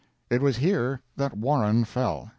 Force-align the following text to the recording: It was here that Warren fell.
It 0.31 0.41
was 0.41 0.57
here 0.57 0.99
that 1.17 1.37
Warren 1.37 1.85
fell. 1.85 2.29